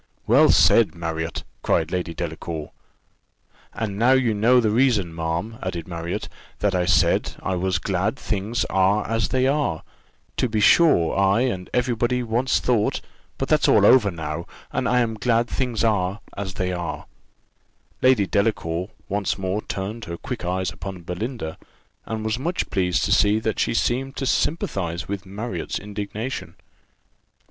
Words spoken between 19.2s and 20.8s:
more turned her quick eyes